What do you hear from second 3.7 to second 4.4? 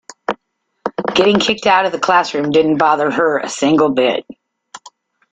bit.